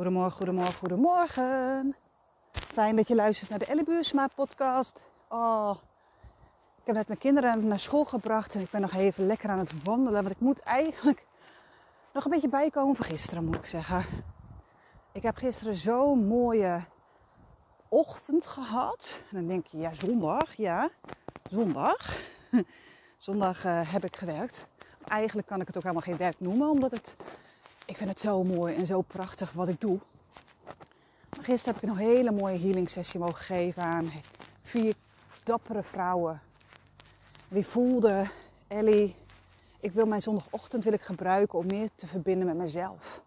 [0.00, 1.96] Goedemorgen, goedemorgen, goedemorgen.
[2.52, 5.04] Fijn dat je luistert naar de Ellie Buursma podcast.
[5.28, 5.76] Oh,
[6.80, 9.58] ik heb net mijn kinderen naar school gebracht en ik ben nog even lekker aan
[9.58, 10.22] het wandelen.
[10.22, 11.26] Want ik moet eigenlijk
[12.12, 14.04] nog een beetje bijkomen van gisteren, moet ik zeggen.
[15.12, 16.84] Ik heb gisteren zo'n mooie
[17.88, 19.20] ochtend gehad.
[19.30, 20.90] En dan denk je, ja, zondag, ja,
[21.50, 22.16] zondag.
[23.18, 24.68] zondag uh, heb ik gewerkt.
[25.08, 27.16] Eigenlijk kan ik het ook helemaal geen werk noemen, omdat het
[27.90, 29.98] ik vind het zo mooi en zo prachtig wat ik doe.
[31.40, 34.10] Gisteren heb ik een hele mooie healing sessie mogen geven aan
[34.62, 34.94] vier
[35.44, 36.40] dappere vrouwen.
[37.48, 38.30] Die voelden,
[38.68, 39.16] Ellie,
[39.80, 43.22] ik wil mijn zondagochtend wil ik gebruiken om meer te verbinden met mezelf.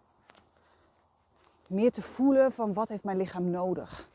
[1.66, 4.08] Meer te voelen van wat heeft mijn lichaam nodig.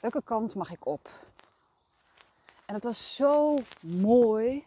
[0.00, 1.08] Welke kant mag ik op?
[2.66, 4.64] En het was zo mooi.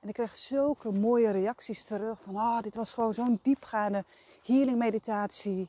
[0.00, 2.18] En ik kreeg zulke mooie reacties terug.
[2.22, 4.04] Van ah, dit was gewoon zo'n diepgaande
[4.46, 5.68] healing meditatie.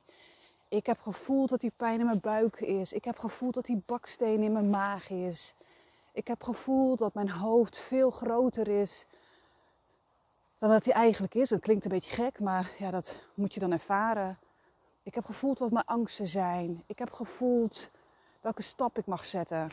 [0.68, 2.94] Ik heb gevoeld dat die pijn in mijn buik is.
[2.94, 5.56] Ik heb gevoeld dat die baksteen in mijn maag is.
[6.12, 9.06] Ik heb gevoeld dat mijn hoofd veel groter is
[10.58, 11.50] dan dat hij eigenlijk is.
[11.50, 14.40] Dat klinkt een beetje gek, maar ja, dat moet je dan ervaren.
[15.04, 16.84] Ik heb gevoeld wat mijn angsten zijn.
[16.86, 17.90] Ik heb gevoeld
[18.42, 19.72] welke stap ik mag zetten.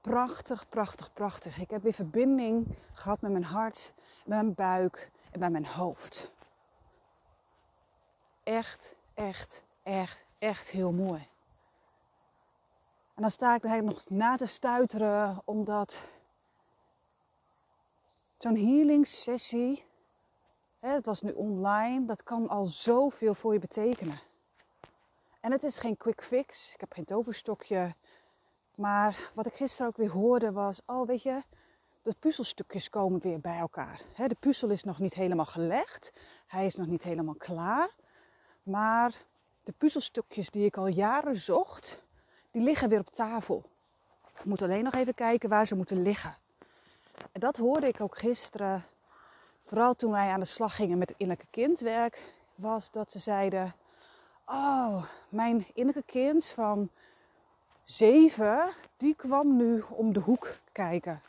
[0.00, 1.60] Prachtig, prachtig, prachtig.
[1.60, 3.92] Ik heb weer verbinding gehad met mijn hart,
[4.24, 6.32] met mijn buik en met mijn hoofd
[8.42, 11.28] echt, echt, echt, echt heel mooi.
[13.14, 15.98] En dan sta ik er nog na te stuiteren, omdat
[18.38, 19.84] zo'n healing sessie,
[21.02, 24.20] was nu online, dat kan al zoveel voor je betekenen.
[25.40, 27.94] En het is geen quick fix, ik heb geen toverstokje.
[28.74, 31.42] Maar wat ik gisteren ook weer hoorde was, oh weet je,
[32.02, 34.00] de puzzelstukjes komen weer bij elkaar.
[34.16, 36.12] de puzzel is nog niet helemaal gelegd,
[36.46, 37.90] hij is nog niet helemaal klaar.
[38.62, 39.12] Maar
[39.62, 42.02] de puzzelstukjes die ik al jaren zocht,
[42.50, 43.64] die liggen weer op tafel.
[44.38, 46.36] Ik moet alleen nog even kijken waar ze moeten liggen.
[47.32, 48.84] En dat hoorde ik ook gisteren,
[49.64, 53.74] vooral toen wij aan de slag gingen met innerlijke kindwerk, was dat ze zeiden:
[54.46, 56.90] Oh, mijn innerlijke kind van
[57.82, 61.22] zeven, die kwam nu om de hoek kijken.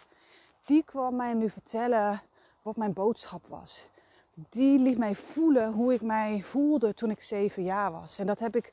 [0.65, 2.21] Die kwam mij nu vertellen
[2.61, 3.87] wat mijn boodschap was
[4.33, 8.19] die liet mij voelen hoe ik mij voelde toen ik zeven jaar was.
[8.19, 8.71] En dat heb ik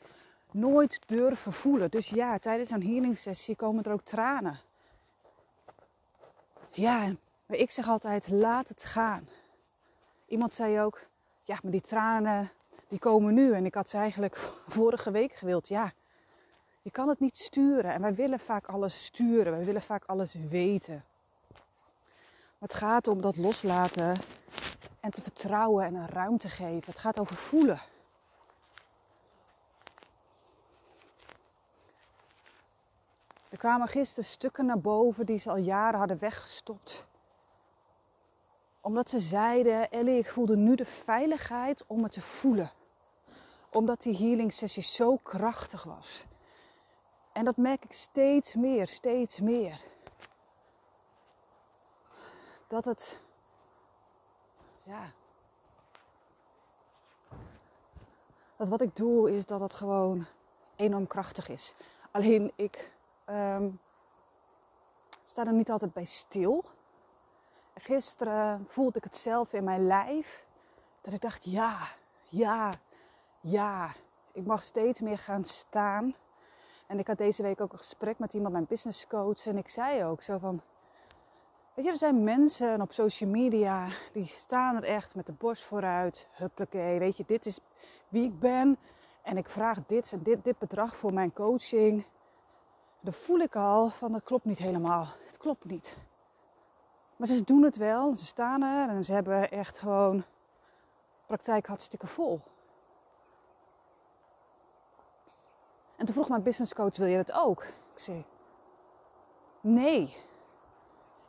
[0.50, 1.90] nooit durven voelen.
[1.90, 4.60] Dus ja, tijdens een healing sessie komen er ook tranen.
[6.68, 7.12] Ja,
[7.46, 9.28] maar ik zeg altijd, laat het gaan.
[10.26, 11.00] Iemand zei ook,
[11.42, 12.50] ja, maar die tranen,
[12.88, 13.52] die komen nu.
[13.52, 14.36] En ik had ze eigenlijk
[14.68, 15.68] vorige week gewild.
[15.68, 15.92] Ja,
[16.82, 17.92] je kan het niet sturen.
[17.92, 19.52] En wij willen vaak alles sturen.
[19.52, 21.04] Wij willen vaak alles weten.
[22.58, 24.16] Maar het gaat om dat loslaten
[25.00, 26.90] en te vertrouwen en een ruimte geven.
[26.90, 27.80] Het gaat over voelen.
[33.48, 37.04] Er kwamen gisteren stukken naar boven die ze al jaren hadden weggestopt.
[38.80, 42.70] Omdat ze zeiden, Ellie, ik voelde nu de veiligheid om het te voelen.
[43.70, 46.24] Omdat die healing sessie zo krachtig was.
[47.32, 49.80] En dat merk ik steeds meer, steeds meer.
[52.68, 53.19] Dat het
[54.90, 55.10] ja.
[58.56, 60.26] Dat wat ik doe is dat het gewoon
[60.76, 61.74] enorm krachtig is.
[62.10, 62.92] Alleen ik
[63.26, 63.80] um,
[65.22, 66.64] sta er niet altijd bij stil.
[67.74, 70.46] Gisteren voelde ik het zelf in mijn lijf.
[71.00, 71.78] Dat ik dacht, ja,
[72.28, 72.72] ja,
[73.40, 73.92] ja.
[74.32, 76.14] Ik mag steeds meer gaan staan.
[76.86, 79.46] En ik had deze week ook een gesprek met iemand, mijn business coach.
[79.46, 80.62] En ik zei ook zo van,
[81.86, 86.26] Er zijn mensen op social media die staan er echt met de borst vooruit.
[86.32, 87.60] Huppakee, weet je, dit is
[88.08, 88.78] wie ik ben.
[89.22, 92.04] En ik vraag dit en dit, dit bedrag voor mijn coaching.
[93.00, 95.06] Dan voel ik al van dat klopt niet helemaal.
[95.26, 95.96] Het klopt niet.
[97.16, 98.14] Maar ze doen het wel.
[98.14, 100.24] Ze staan er en ze hebben echt gewoon
[101.26, 102.40] praktijk hartstikke vol.
[105.96, 107.62] En toen vroeg mijn business coach, wil je dat ook?
[107.64, 108.24] Ik zei,
[109.60, 110.28] nee.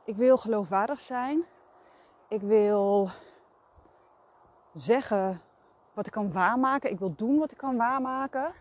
[0.03, 1.43] Ik wil geloofwaardig zijn.
[2.27, 3.09] Ik wil
[4.73, 5.41] zeggen
[5.93, 6.91] wat ik kan waarmaken.
[6.91, 8.53] Ik wil doen wat ik kan waarmaken.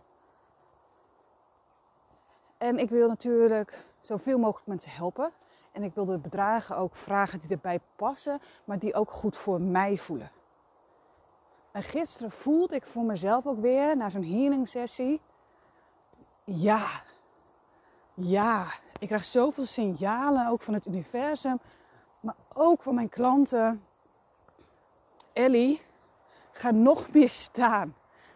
[2.59, 5.33] En ik wil natuurlijk zoveel mogelijk mensen helpen.
[5.73, 9.61] En ik wil de bedragen ook vragen die erbij passen, maar die ook goed voor
[9.61, 10.31] mij voelen.
[11.73, 15.21] En gisteren voelde ik voor mezelf ook weer, na zo'n healing sessie,
[16.45, 16.87] ja,
[18.23, 18.67] ja,
[18.99, 21.61] ik krijg zoveel signalen, ook van het universum,
[22.21, 23.85] maar ook van mijn klanten.
[25.33, 25.83] Ellie,
[26.53, 27.95] ga nog meer staan.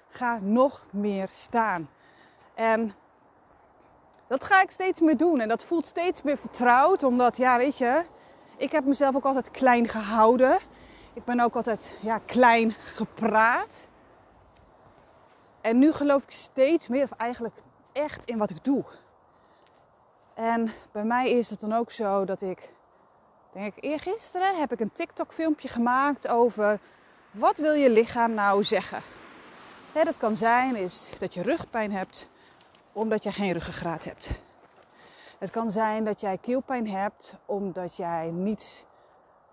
[0.08, 1.88] ga nog meer staan.
[2.54, 2.94] En
[4.26, 5.40] dat ga ik steeds meer doen.
[5.40, 7.02] En dat voelt steeds meer vertrouwd.
[7.02, 8.04] Omdat, ja, weet je,
[8.56, 10.58] ik heb mezelf ook altijd klein gehouden.
[11.12, 13.86] Ik ben ook altijd ja, klein gepraat.
[15.60, 17.54] En nu geloof ik steeds meer, of eigenlijk
[17.92, 18.84] echt in wat ik doe.
[20.34, 22.72] En bij mij is het dan ook zo dat ik,
[23.52, 26.80] denk ik, eergisteren heb ik een TikTok filmpje gemaakt over
[27.30, 29.02] wat wil je lichaam nou zeggen.
[29.92, 32.30] Hè, dat kan zijn is dat je rugpijn hebt
[32.92, 34.30] omdat je geen ruggengraat hebt.
[35.38, 38.86] Het kan zijn dat jij keelpijn hebt omdat jij niet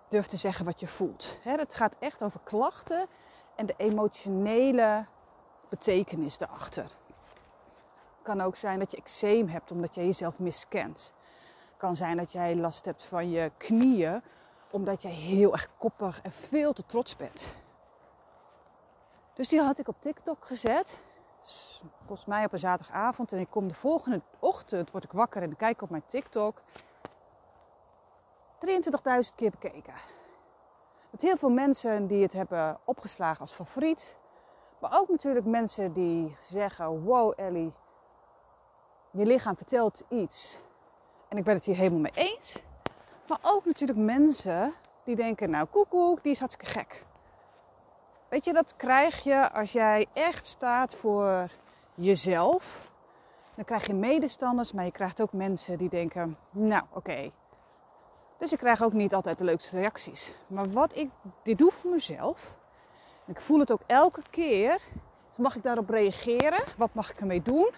[0.10, 1.40] durft te zeggen wat je voelt.
[1.42, 3.08] Het gaat echt over klachten
[3.56, 5.06] en de emotionele
[5.70, 6.86] betekenis erachter.
[8.22, 11.14] Kan ook zijn dat je eczeem hebt omdat je jezelf miskent.
[11.78, 14.22] Kan zijn dat jij last hebt van je knieën
[14.72, 17.56] omdat je heel erg koppig en veel te trots bent.
[19.34, 21.04] Dus die had ik op TikTok gezet.
[22.06, 23.32] Volgens mij op een zaterdagavond.
[23.32, 26.62] En ik kom de volgende ochtend, word ik wakker en kijk op mijn TikTok.
[28.60, 29.94] 23.000 keer bekeken.
[31.10, 34.16] Met heel veel mensen die het hebben opgeslagen als favoriet.
[34.80, 37.74] Maar ook natuurlijk mensen die zeggen: Wow, Ellie,
[39.12, 40.60] je lichaam vertelt iets.
[41.28, 42.56] En ik ben het hier helemaal mee eens.
[43.28, 44.74] Maar ook natuurlijk mensen
[45.04, 47.06] die denken: Nou, koekoek, die is hartstikke gek.
[48.30, 51.52] Weet je, dat krijg je als jij echt staat voor
[51.96, 52.90] jezelf.
[53.56, 57.32] Dan krijg je medestanders, maar je krijgt ook mensen die denken: Nou, oké.
[58.38, 60.34] Dus ik krijg ook niet altijd de leukste reacties.
[60.48, 61.10] Maar wat ik
[61.44, 62.56] dit doe voor mezelf,
[63.26, 64.82] ik voel het ook elke keer,
[65.30, 66.64] dus mag ik daarop reageren?
[66.78, 67.70] Wat mag ik ermee doen?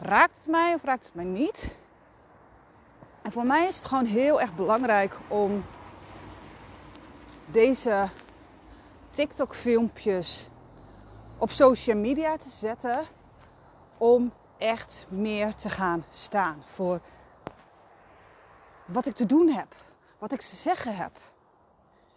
[0.00, 1.76] Raakt het mij of raakt het mij niet?
[3.22, 5.64] En voor mij is het gewoon heel erg belangrijk om
[7.46, 8.08] deze
[9.10, 10.48] TikTok-filmpjes
[11.38, 13.04] op social media te zetten
[13.96, 17.00] om echt meer te gaan staan voor
[18.84, 19.74] wat ik te doen heb,
[20.18, 21.12] wat ik te zeggen heb.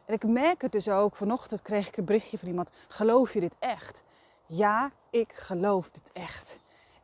[0.05, 3.39] En ik merk het dus ook, vanochtend kreeg ik een berichtje van iemand, geloof je
[3.39, 4.03] dit echt?
[4.45, 6.59] Ja, ik geloof dit echt.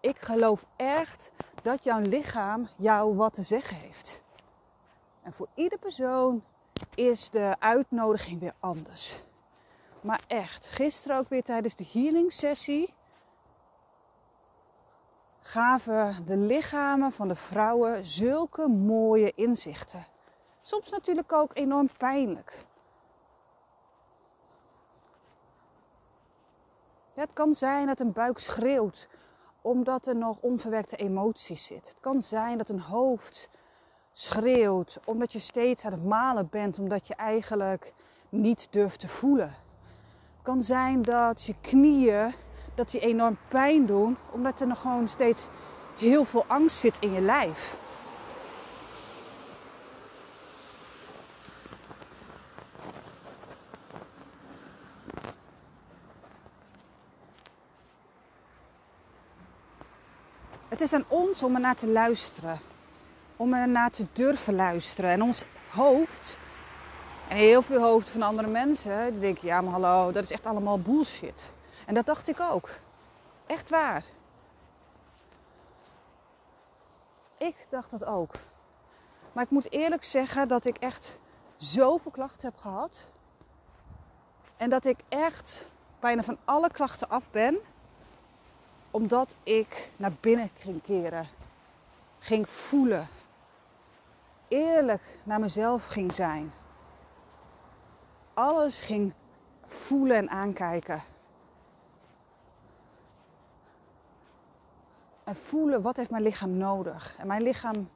[0.08, 1.32] Ik geloof echt
[1.64, 4.24] dat jouw lichaam jou wat te zeggen heeft.
[5.22, 6.44] En voor ieder persoon
[6.96, 9.22] is de uitnodiging weer anders.
[10.02, 12.94] Maar echt, gisteren ook weer tijdens de healing sessie
[15.40, 20.06] gaven de lichamen van de vrouwen zulke mooie inzichten.
[20.62, 22.66] Soms natuurlijk ook enorm pijnlijk.
[27.14, 29.08] Het kan zijn dat een buik schreeuwt
[29.68, 31.88] omdat er nog onverwerkte emoties zit.
[31.88, 33.50] Het kan zijn dat een hoofd
[34.12, 37.94] schreeuwt omdat je steeds aan het malen bent, omdat je eigenlijk
[38.30, 39.66] niet durft te voelen
[40.48, 42.34] kan zijn dat je knieën
[42.76, 45.48] dat die enorm pijn doen, omdat er nog gewoon steeds
[45.98, 47.78] heel veel angst zit in je lijf.
[60.78, 62.60] Het is aan ons om er naar te luisteren.
[63.36, 65.10] Om er naar te durven luisteren.
[65.10, 66.38] En ons hoofd
[67.28, 70.46] en heel veel hoofden van andere mensen die denken, ja maar hallo, dat is echt
[70.46, 71.52] allemaal bullshit.
[71.86, 72.70] En dat dacht ik ook.
[73.46, 74.04] Echt waar.
[77.38, 78.34] Ik dacht dat ook.
[79.32, 81.20] Maar ik moet eerlijk zeggen dat ik echt
[81.56, 83.08] zoveel klachten heb gehad.
[84.58, 85.68] En dat ik echt
[86.00, 87.58] bijna van alle klachten af ben.
[88.98, 91.28] Omdat ik naar binnen ging keren.
[92.20, 93.08] Ging voelen.
[94.48, 96.52] Eerlijk naar mezelf ging zijn
[98.38, 99.14] alles ging
[99.66, 101.02] voelen en aankijken.
[105.24, 107.16] En voelen wat heeft mijn lichaam nodig.
[107.18, 107.90] En mijn lichaam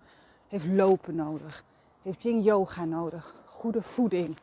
[0.48, 1.64] heeft lopen nodig.
[2.02, 3.36] Heeft yin yoga nodig.
[3.46, 4.38] Goede voeding.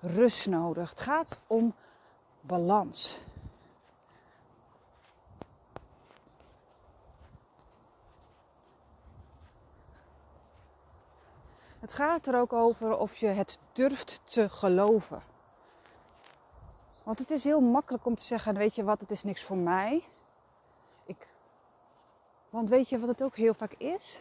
[0.00, 0.90] Rust nodig.
[0.90, 1.74] Het gaat om
[2.40, 3.18] balans.
[11.84, 15.22] Het gaat er ook over of je het durft te geloven.
[17.02, 19.56] Want het is heel makkelijk om te zeggen, weet je wat, het is niks voor
[19.56, 20.02] mij.
[21.04, 21.26] Ik...
[22.50, 24.20] Want weet je wat het ook heel vaak is?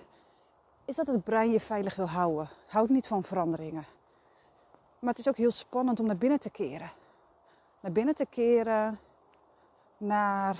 [0.86, 2.50] Is dat het brein je veilig wil houden.
[2.68, 3.86] Houdt niet van veranderingen.
[5.00, 6.92] Maar het is ook heel spannend om naar binnen te keren.
[7.80, 9.00] Naar binnen te keren
[9.98, 10.58] naar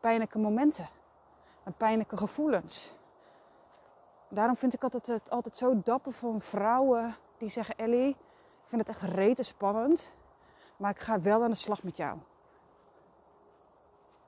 [0.00, 0.88] pijnlijke momenten.
[1.64, 2.94] Naar pijnlijke gevoelens.
[4.32, 8.86] Daarom vind ik altijd, het altijd zo dapper van vrouwen die zeggen: Ellie, ik vind
[8.86, 10.12] het echt rete spannend,
[10.76, 12.18] maar ik ga wel aan de slag met jou.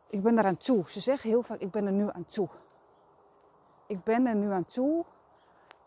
[0.09, 0.91] ik ben aan toe.
[0.91, 2.49] Ze zeggen heel vaak, ik ben er nu aan toe.
[3.87, 5.05] Ik ben er nu aan toe,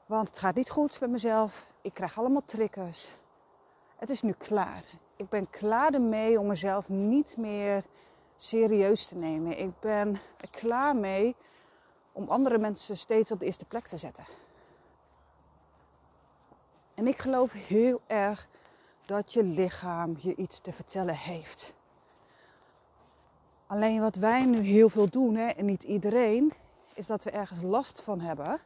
[0.06, 1.66] want het gaat niet goed met mezelf.
[1.82, 3.18] Ik krijg allemaal triggers.
[3.96, 4.84] Het is nu klaar.
[5.16, 7.84] Ik ben klaar ermee om mezelf niet meer
[8.36, 9.60] serieus te nemen.
[9.60, 11.36] Ik ben er klaar mee
[12.16, 14.26] om andere mensen steeds op de eerste plek te zetten.
[16.94, 18.48] En ik geloof heel erg
[19.06, 21.74] dat je lichaam je iets te vertellen heeft.
[23.68, 26.54] Alleen wat wij nu heel veel doen, hè, en niet iedereen,
[26.94, 28.60] is dat we ergens last van hebben.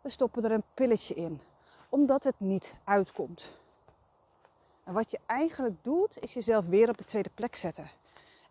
[0.00, 1.40] We stoppen er een pilletje in,
[1.88, 3.58] omdat het niet uitkomt.
[4.84, 7.90] En wat je eigenlijk doet, is jezelf weer op de tweede plek zetten.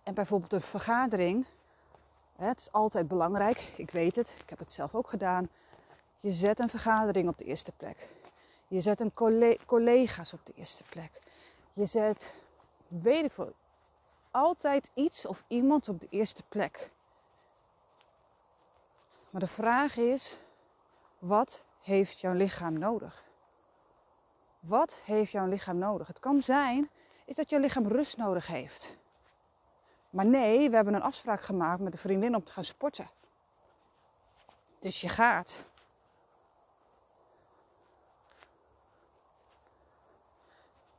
[0.04, 1.46] En bijvoorbeeld een vergadering,
[2.48, 5.50] het is altijd belangrijk, ik weet het, ik heb het zelf ook gedaan.
[6.20, 8.10] Je zet een vergadering op de eerste plek.
[8.68, 9.14] Je zet een
[9.66, 11.22] collega's op de eerste plek.
[11.74, 12.34] Je zet,
[12.88, 13.54] weet ik veel,
[14.32, 16.92] altijd iets of iemand op de eerste plek.
[19.30, 20.38] Maar de vraag is,
[21.20, 23.24] wat heeft jouw lichaam nodig?
[24.60, 26.08] Wat heeft jouw lichaam nodig?
[26.08, 26.90] Het kan zijn
[27.26, 28.98] is dat jouw lichaam rust nodig heeft.
[30.14, 33.10] Maar nee, we hebben een afspraak gemaakt met een vriendin om te gaan sporten.
[34.80, 35.66] Dus je gaat.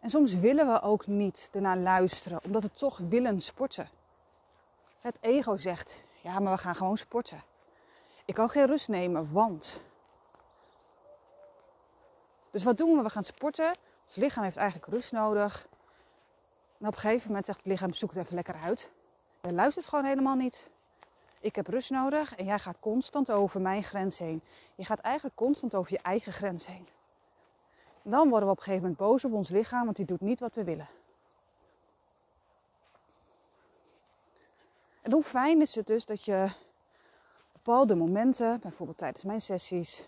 [0.00, 3.88] En soms willen we ook niet ernaar luisteren, omdat we toch willen sporten.
[5.00, 7.42] Het ego zegt, ja, maar we gaan gewoon sporten.
[8.24, 9.80] Ik kan geen rust nemen, want.
[12.50, 13.02] Dus wat doen we?
[13.02, 13.74] We gaan sporten.
[14.04, 15.66] Ons lichaam heeft eigenlijk rust nodig.
[16.78, 18.90] En op een gegeven moment zegt het lichaam, zoek het even lekker uit.
[19.46, 20.70] Je luistert gewoon helemaal niet.
[21.40, 24.42] Ik heb rust nodig en jij gaat constant over mijn grens heen.
[24.74, 26.88] Je gaat eigenlijk constant over je eigen grens heen.
[28.02, 30.20] En dan worden we op een gegeven moment boos op ons lichaam, want die doet
[30.20, 30.88] niet wat we willen.
[35.02, 36.52] En hoe fijn is het dus dat je
[37.52, 40.04] bepaalde momenten, bijvoorbeeld tijdens mijn sessies,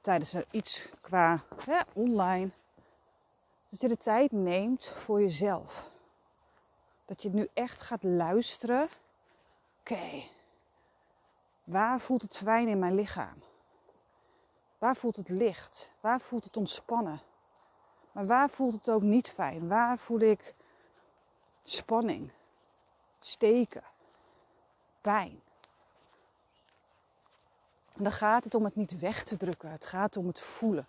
[0.00, 2.50] tijdens iets qua hè, online,
[3.68, 5.89] dat je de tijd neemt voor jezelf.
[7.10, 8.88] Dat je nu echt gaat luisteren.
[9.80, 10.22] Oké,
[11.64, 13.42] waar voelt het fijn in mijn lichaam?
[14.78, 15.92] Waar voelt het licht?
[16.00, 17.20] Waar voelt het ontspannen?
[18.12, 19.68] Maar waar voelt het ook niet fijn?
[19.68, 20.54] Waar voel ik
[21.62, 22.30] spanning,
[23.20, 23.84] steken,
[25.00, 25.40] pijn?
[27.96, 29.70] En dan gaat het om het niet weg te drukken.
[29.70, 30.88] Het gaat om het voelen,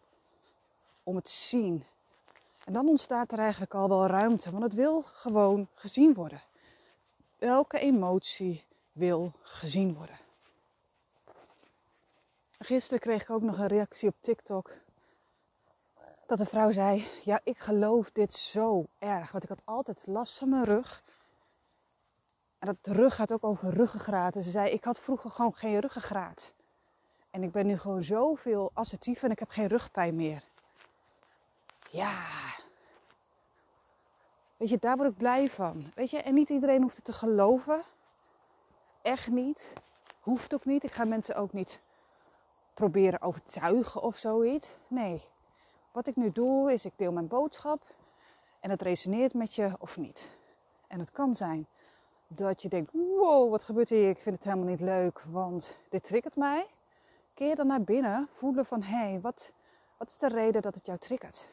[1.03, 1.85] om het zien.
[2.71, 6.41] En dan ontstaat er eigenlijk al wel ruimte, want het wil gewoon gezien worden.
[7.39, 10.15] Elke emotie wil gezien worden.
[12.59, 14.71] Gisteren kreeg ik ook nog een reactie op TikTok
[16.25, 19.31] dat de vrouw zei: Ja, ik geloof dit zo erg.
[19.31, 21.03] Want ik had altijd last van mijn rug.
[22.59, 24.35] En dat rug gaat ook over ruggengraat.
[24.35, 26.53] En ze zei: Ik had vroeger gewoon geen ruggengraat.
[27.29, 30.43] En ik ben nu gewoon zoveel assertief en ik heb geen rugpijn meer.
[31.89, 32.50] Ja.
[34.61, 35.83] Weet je, daar word ik blij van.
[35.95, 37.81] Weet je, en niet iedereen hoeft het te geloven.
[39.01, 39.73] Echt niet.
[40.19, 40.83] Hoeft ook niet.
[40.83, 41.79] Ik ga mensen ook niet
[42.73, 44.75] proberen overtuigen of zoiets.
[44.87, 45.21] Nee.
[45.91, 47.81] Wat ik nu doe is ik deel mijn boodschap
[48.59, 50.29] en het resoneert met je of niet.
[50.87, 51.67] En het kan zijn
[52.27, 54.09] dat je denkt, wow, wat gebeurt hier?
[54.09, 56.65] Ik vind het helemaal niet leuk, want dit triggert mij.
[57.33, 59.51] Keer dan naar binnen, voelen van, hé, hey, wat,
[59.97, 61.47] wat is de reden dat het jou triggert?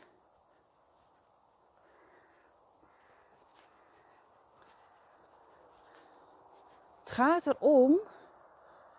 [7.09, 8.01] Het gaat erom,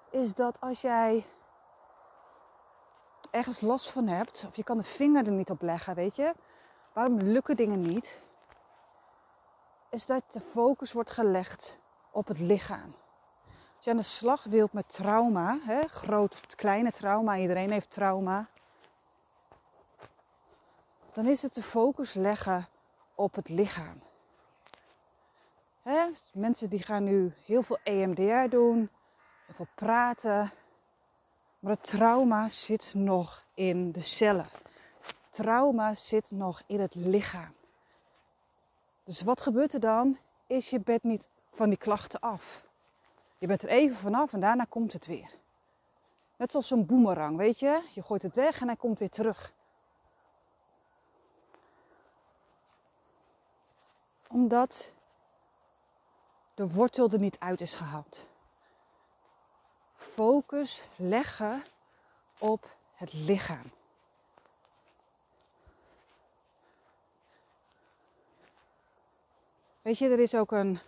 [0.09, 1.25] is dat als jij
[3.31, 6.33] ergens last van hebt, of je kan de vinger er niet op leggen, weet je,
[6.93, 8.21] waarom lukken dingen niet,
[9.89, 11.77] is dat de focus wordt gelegd
[12.11, 12.95] op het lichaam.
[13.75, 17.91] Als je aan de slag wilt met trauma, hè, groot of kleine trauma, iedereen heeft
[17.91, 18.47] trauma,
[21.13, 22.67] dan is het de focus leggen
[23.15, 24.08] op het lichaam.
[25.81, 28.89] Hè, mensen die gaan nu heel veel EMDR doen,
[29.45, 30.51] heel veel praten,
[31.59, 34.49] maar het trauma zit nog in de cellen.
[35.29, 37.53] Trauma zit nog in het lichaam.
[39.03, 40.17] Dus wat gebeurt er dan?
[40.47, 42.67] Is je bent niet van die klachten af.
[43.37, 45.37] Je bent er even vanaf en daarna komt het weer.
[46.37, 47.89] Net zoals een boemerang, weet je?
[47.93, 49.53] Je gooit het weg en hij komt weer terug.
[54.27, 54.93] Omdat
[56.59, 58.25] de wortel er niet uit is gehaald
[59.95, 61.63] focus leggen
[62.37, 63.71] op het lichaam.
[69.81, 70.79] Weet je, er is ook een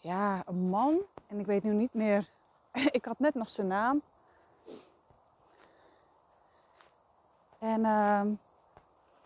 [0.00, 0.98] ja, een man.
[1.26, 2.28] En ik weet nu niet meer.
[2.98, 4.02] ik had net nog zijn naam.
[7.58, 8.22] En uh,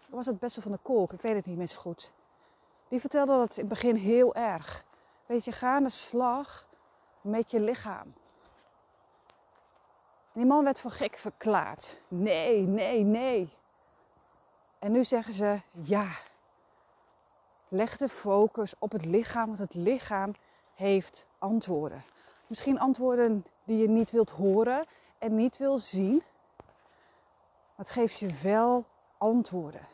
[0.09, 1.13] was het beste van de Kolk.
[1.13, 2.11] Ik weet het niet meer zo goed.
[2.89, 4.85] Die vertelde dat in het begin heel erg.
[5.27, 6.67] Weet je, ga aan de slag
[7.21, 8.15] met je lichaam.
[10.33, 12.01] En die man werd voor gek verklaard.
[12.09, 13.57] Nee, nee, nee.
[14.79, 16.09] En nu zeggen ze ja.
[17.69, 20.35] Leg de focus op het lichaam, want het lichaam
[20.75, 22.05] heeft antwoorden.
[22.47, 24.87] Misschien antwoorden die je niet wilt horen
[25.19, 26.23] en niet wil zien.
[27.77, 28.85] Maar het geeft je wel
[29.19, 29.87] antwoorden.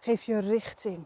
[0.00, 1.04] Geef je richting.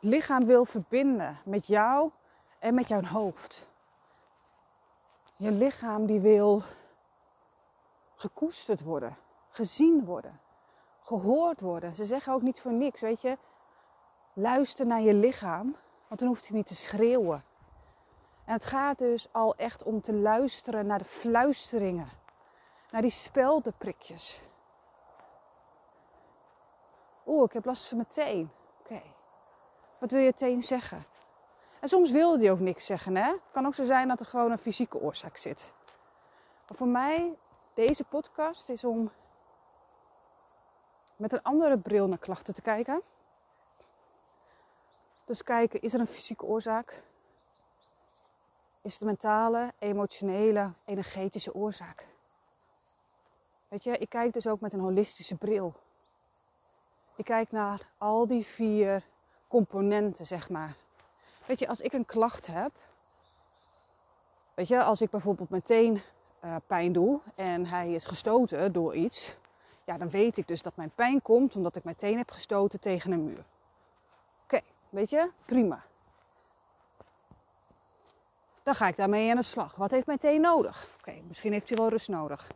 [0.00, 2.10] Het lichaam wil verbinden met jou
[2.58, 3.66] en met jouw hoofd.
[5.36, 6.62] Je lichaam die wil
[8.14, 9.16] gekoesterd worden,
[9.48, 10.40] gezien worden,
[11.02, 11.94] gehoord worden.
[11.94, 13.38] Ze zeggen ook niet voor niks, weet je.
[14.32, 15.76] Luister naar je lichaam,
[16.08, 17.44] want dan hoeft hij niet te schreeuwen.
[18.44, 22.08] En het gaat dus al echt om te luisteren naar de fluisteringen,
[22.90, 24.42] naar die speldenprikjes.
[27.26, 28.50] Oeh, ik heb last van mijn.
[30.00, 31.04] Wat wil je teen zeggen?
[31.80, 33.16] En soms wilde die ook niks zeggen.
[33.16, 33.30] Hè?
[33.30, 35.72] Het kan ook zo zijn dat er gewoon een fysieke oorzaak zit.
[36.68, 37.34] Maar voor mij,
[37.74, 39.10] deze podcast is om
[41.16, 43.02] met een andere bril naar klachten te kijken.
[45.24, 47.02] Dus kijken, is er een fysieke oorzaak?
[48.80, 52.06] Is het een mentale, emotionele, energetische oorzaak?
[53.68, 55.74] Weet je, ik kijk dus ook met een holistische bril.
[57.16, 59.02] Ik kijk naar al die vier
[59.50, 60.74] componenten, zeg maar.
[61.46, 62.70] Weet je, als ik een klacht heb,
[64.54, 66.02] weet je, als ik bijvoorbeeld meteen
[66.44, 69.36] uh, pijn doe en hij is gestoten door iets,
[69.84, 72.80] ja, dan weet ik dus dat mijn pijn komt omdat ik mijn teen heb gestoten
[72.80, 73.44] tegen een muur.
[74.44, 75.82] Oké, weet je, prima.
[78.62, 79.74] Dan ga ik daarmee aan de slag.
[79.74, 80.88] Wat heeft mijn teen nodig?
[80.98, 82.50] Oké, misschien heeft hij wel rust nodig.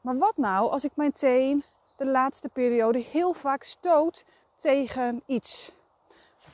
[0.00, 1.64] Maar wat nou als ik mijn teen
[2.00, 4.24] de laatste periode heel vaak stoot
[4.56, 5.72] tegen iets.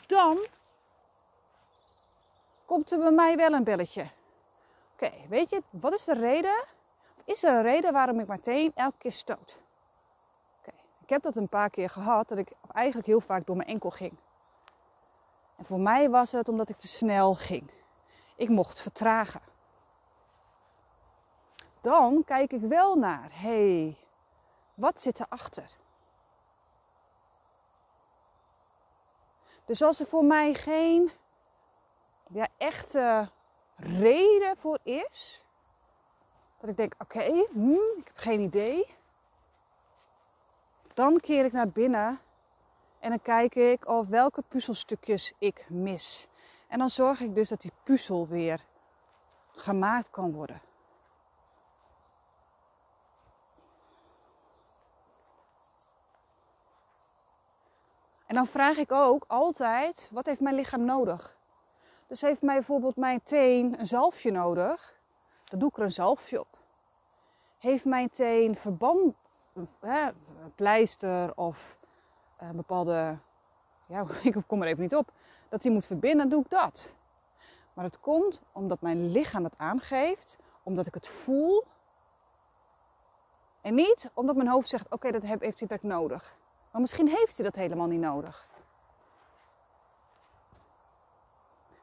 [0.07, 0.47] Dan
[2.65, 4.11] komt er bij mij wel een belletje.
[4.93, 6.65] Oké, weet je, wat is de reden?
[7.25, 9.59] Is er een reden waarom ik meteen elke keer stoot?
[10.59, 13.69] Oké, ik heb dat een paar keer gehad, dat ik eigenlijk heel vaak door mijn
[13.69, 14.17] enkel ging.
[15.57, 17.71] En voor mij was het omdat ik te snel ging.
[18.37, 19.43] Ik mocht vertragen.
[21.81, 24.06] Dan kijk ik wel naar, hey,
[24.77, 25.71] wat zit erachter?
[29.65, 31.11] Dus als er voor mij geen
[32.29, 33.31] ja, echte
[33.77, 35.45] reden voor is,
[36.61, 38.87] dat ik denk: oké, hm, ik heb geen idee.
[40.95, 42.21] Dan keer ik naar binnen
[42.99, 46.29] en dan kijk ik of welke puzzelstukjes ik mis.
[46.69, 48.65] En dan zorg ik dus dat die puzzel weer
[49.51, 50.61] gemaakt kan worden.
[58.27, 61.37] En dan vraag ik ook altijd, wat heeft mijn lichaam nodig?
[62.07, 64.95] Dus heeft mij bijvoorbeeld mijn teen een zalfje nodig?
[65.45, 66.59] Dan doe ik er een zalfje op.
[67.59, 69.15] Heeft mijn teen verband,
[69.81, 70.09] hè,
[70.55, 71.79] pleister of
[72.37, 73.19] een bepaalde,
[73.87, 75.11] ja, ik kom er even niet op,
[75.49, 76.95] dat die moet verbinden, doe ik dat.
[77.73, 81.65] Maar het komt omdat mijn lichaam het aangeeft, omdat ik het voel.
[83.61, 86.37] En niet omdat mijn hoofd zegt, oké, dat heeft hij dat nodig.
[86.77, 88.49] Maar misschien heeft hij dat helemaal niet nodig.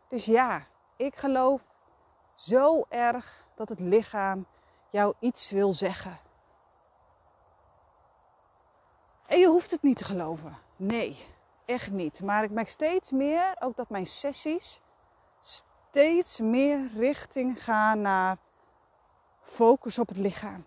[0.08, 1.62] Dus ja, ik geloof
[2.36, 4.46] zo erg dat het lichaam
[4.90, 6.18] jou iets wil zeggen.
[9.26, 10.58] En je hoeft het niet te geloven.
[10.76, 11.28] Nee,
[11.66, 12.22] echt niet.
[12.22, 14.82] Maar ik merk steeds meer ook dat mijn sessies
[15.40, 18.38] steeds meer richting gaan naar
[19.42, 20.66] focus op het lichaam.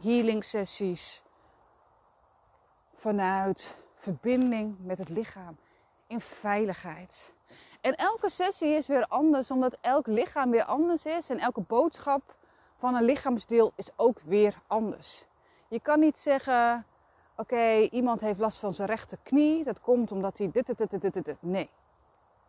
[0.00, 1.22] Healing sessies,
[3.00, 5.56] vanuit verbinding met het lichaam.
[6.06, 7.32] In veiligheid.
[7.80, 11.30] En elke sessie is weer anders, omdat elk lichaam weer anders is.
[11.30, 12.34] En elke boodschap
[12.76, 15.24] van een lichaamsdeel is ook weer anders.
[15.68, 16.86] Je kan niet zeggen:
[17.36, 19.64] Oké, iemand heeft last van zijn rechterknie.
[19.64, 21.36] Dat komt omdat hij dit, dit, dit, dit, dit.
[21.40, 21.70] Nee.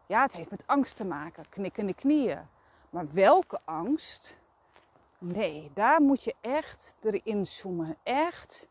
[0.05, 1.49] Ja, het heeft met angst te maken.
[1.49, 2.47] Knikkende knieën.
[2.89, 4.37] Maar welke angst?
[5.17, 7.97] Nee, daar moet je echt erin zoomen.
[8.03, 8.67] Echt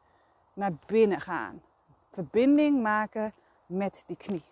[0.53, 1.63] naar binnen gaan
[2.13, 3.35] verbinding maken
[3.67, 4.45] met die knie.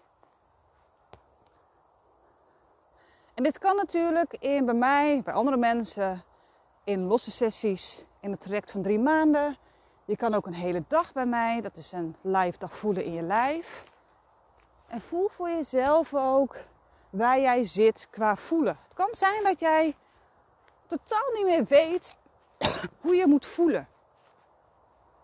[3.35, 6.23] En dit kan natuurlijk in, bij mij, bij andere mensen,
[6.85, 9.57] in losse sessies, in het traject van drie maanden.
[10.05, 11.61] Je kan ook een hele dag bij mij.
[11.61, 13.85] Dat is een live dag voelen in je lijf.
[14.87, 16.57] En voel voor jezelf ook
[17.11, 18.79] waar jij zit qua voelen.
[18.85, 19.97] Het kan zijn dat jij
[20.87, 22.17] totaal niet meer weet
[23.01, 23.89] hoe je moet voelen.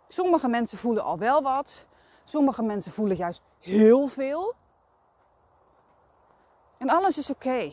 [0.09, 1.87] Sommige mensen voelen al wel wat.
[2.25, 4.55] Sommige mensen voelen juist heel veel.
[6.79, 7.73] En alles is oké.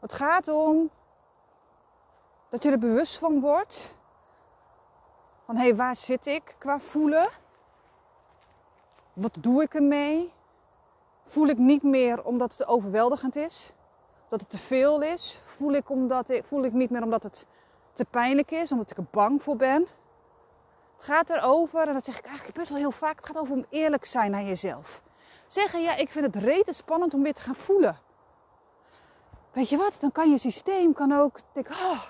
[0.00, 0.90] Het gaat om
[2.48, 3.94] dat je er bewust van wordt.
[5.44, 7.28] Van hé, hey, waar zit ik qua voelen?
[9.12, 10.32] Wat doe ik ermee?
[11.26, 13.72] Voel ik niet meer omdat het te overweldigend is?
[14.28, 15.40] Dat het te veel is?
[15.44, 17.46] Voel ik, omdat ik, voel ik niet meer omdat het
[17.92, 18.72] te pijnlijk is?
[18.72, 19.86] Omdat ik er bang voor ben?
[21.04, 23.66] Gaat erover, en dat zeg ik eigenlijk best wel heel vaak, het gaat over om
[23.68, 25.02] eerlijk zijn naar jezelf.
[25.46, 27.98] Zeggen, ja, ik vind het rete spannend om weer te gaan voelen.
[29.52, 32.02] Weet je wat, dan kan je systeem kan ook denken, oh,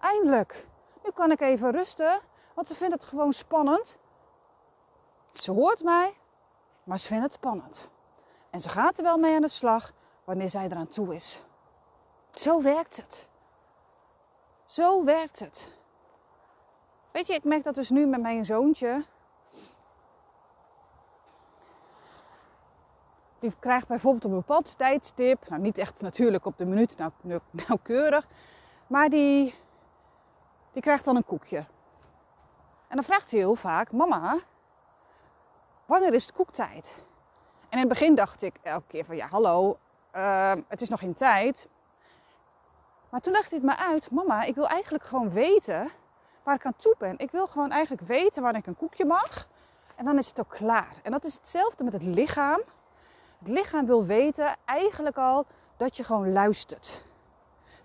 [0.00, 0.66] eindelijk.
[1.04, 2.20] Nu kan ik even rusten,
[2.54, 3.98] want ze vindt het gewoon spannend.
[5.32, 6.16] Ze hoort mij,
[6.84, 7.88] maar ze vindt het spannend.
[8.50, 9.92] En ze gaat er wel mee aan de slag
[10.24, 11.42] wanneer zij eraan toe is.
[12.30, 13.28] Zo werkt het.
[14.64, 15.78] Zo werkt het.
[17.12, 19.04] Weet je, ik merk dat dus nu met mijn zoontje.
[23.38, 27.40] Die krijgt bijvoorbeeld op een bepaald tijdstip, nou niet echt natuurlijk op de minuut nou,
[27.50, 28.26] nauwkeurig,
[28.86, 29.54] maar die,
[30.72, 31.64] die krijgt dan een koekje.
[32.88, 34.38] En dan vraagt hij heel vaak, mama,
[35.86, 36.96] wanneer is de koektijd?
[37.60, 39.78] En in het begin dacht ik elke keer van, ja hallo,
[40.16, 41.68] uh, het is nog geen tijd.
[43.10, 45.90] Maar toen dacht hij het me uit, mama, ik wil eigenlijk gewoon weten
[46.42, 47.18] waar ik aan toe ben.
[47.18, 49.48] Ik wil gewoon eigenlijk weten wanneer ik een koekje mag.
[49.96, 50.94] En dan is het ook klaar.
[51.02, 52.60] En dat is hetzelfde met het lichaam.
[53.38, 57.04] Het lichaam wil weten eigenlijk al dat je gewoon luistert.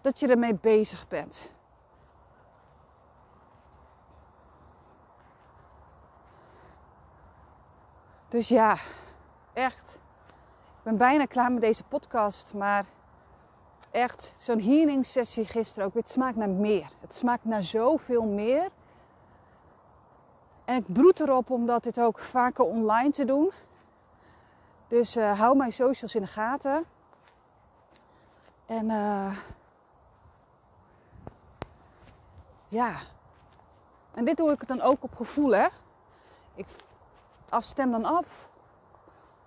[0.01, 1.51] Dat je ermee bezig bent.
[8.27, 8.77] Dus ja,
[9.53, 9.99] echt.
[10.77, 12.85] Ik ben bijna klaar met deze podcast, maar
[13.95, 15.93] echt zo'n healing sessie gisteren ook.
[15.93, 16.87] Het smaakt naar meer.
[16.99, 18.69] Het smaakt naar zoveel meer.
[20.65, 23.51] En ik broed erop om dat dit ook vaker online te doen.
[24.87, 26.85] Dus uh, hou mijn socials in de gaten.
[28.65, 29.37] En uh,
[32.67, 32.91] ja.
[34.13, 35.67] En dit doe ik dan ook op gevoel, hè.
[36.55, 36.67] Ik
[37.49, 38.49] afstem dan af